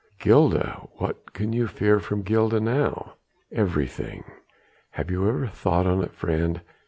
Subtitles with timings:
[0.17, 0.87] "Gilda!
[0.93, 3.17] What can you fear from Gilda now?"
[3.51, 4.23] "Everything.
[4.93, 6.61] Have you never thought on it, friend?